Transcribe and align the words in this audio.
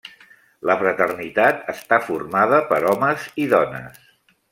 La 0.69 0.75
fraternitat 0.79 1.61
està 1.73 1.99
formada 2.05 2.61
per 2.71 2.81
homes 2.93 3.27
i 3.45 3.47
dones. 3.53 4.01